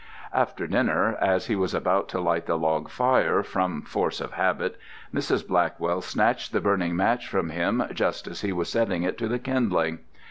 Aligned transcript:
After 0.33 0.65
dinner, 0.65 1.15
as 1.21 1.45
he 1.45 1.55
was 1.55 1.75
about 1.75 2.09
to 2.09 2.19
light 2.19 2.47
the 2.47 2.57
log 2.57 2.89
fire, 2.89 3.43
from 3.43 3.83
force 3.83 4.19
of 4.19 4.31
habit, 4.31 4.79
Mrs. 5.13 5.47
Blackwell 5.47 6.01
snatched 6.01 6.53
the 6.53 6.59
burning 6.59 6.95
match 6.95 7.27
from 7.27 7.51
him 7.51 7.83
just 7.93 8.25
as 8.25 8.41
he 8.41 8.51
was 8.51 8.67
setting 8.67 9.03
it 9.03 9.15
to 9.19 9.27
the 9.27 9.37
kindling. 9.37 9.99